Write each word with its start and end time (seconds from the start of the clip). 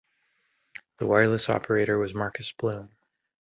The 0.97 1.05
wireless 1.05 1.47
operator 1.47 1.95
was 1.99 2.15
Marcus 2.15 2.51
Bloom. 2.53 2.89